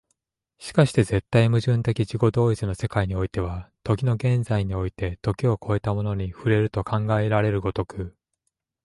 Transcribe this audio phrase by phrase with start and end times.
[0.57, 8.17] 而して絶対矛盾的自己同一の世界においては、時の現在において時を越えたものに触れると考えられる如く、